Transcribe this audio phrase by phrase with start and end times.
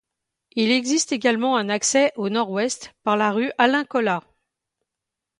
[0.55, 4.23] Il existe également un accès au nord-ouest, par la rue Alain Colas.